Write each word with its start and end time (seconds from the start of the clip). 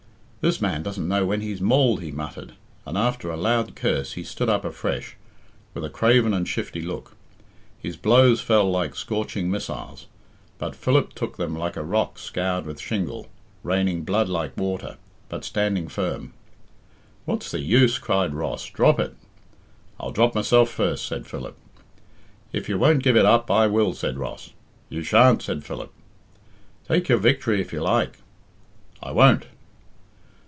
"This 0.43 0.59
man 0.59 0.81
doesn't 0.81 1.07
know 1.07 1.23
when 1.23 1.41
he's 1.41 1.61
mauled," 1.61 2.01
he 2.01 2.11
muttered, 2.11 2.53
and 2.87 2.97
after 2.97 3.29
a 3.29 3.37
loud 3.37 3.75
curse 3.75 4.13
he 4.13 4.23
stood 4.23 4.49
up 4.49 4.65
afresh, 4.65 5.15
with 5.75 5.85
a 5.85 5.89
craven 5.91 6.33
and 6.33 6.47
shifty 6.47 6.81
look. 6.81 7.15
His 7.79 7.95
blows 7.95 8.41
fell 8.41 8.67
like 8.67 8.95
scorching 8.95 9.51
missiles, 9.51 10.07
but 10.57 10.75
Philip 10.75 11.13
took 11.13 11.37
them 11.37 11.55
like 11.55 11.77
a 11.77 11.83
rock 11.83 12.17
scoured 12.17 12.65
with 12.65 12.79
shingle, 12.81 13.27
raining 13.61 14.01
blood 14.01 14.27
like 14.29 14.57
water, 14.57 14.97
but 15.29 15.45
standing 15.45 15.87
firm. 15.87 16.33
"What's 17.25 17.51
the 17.51 17.59
use?" 17.61 17.99
cried 17.99 18.33
Ross; 18.33 18.65
"drop 18.65 18.99
it." 18.99 19.13
"I'll 19.99 20.09
drop 20.09 20.33
myself 20.33 20.69
first," 20.71 21.05
said 21.05 21.27
Philip. 21.27 21.55
"If 22.51 22.67
you 22.67 22.79
won't 22.79 23.03
give 23.03 23.15
it 23.15 23.27
up, 23.27 23.51
I 23.51 23.67
will," 23.67 23.93
said 23.93 24.17
Ross. 24.17 24.53
"You 24.89 25.03
shan't," 25.03 25.43
said 25.43 25.63
Philip. 25.63 25.91
"Take 26.87 27.09
your 27.09 27.19
victory 27.19 27.61
if 27.61 27.71
you 27.71 27.81
like." 27.81 28.17
"I 29.03 29.11
won't." 29.11 29.45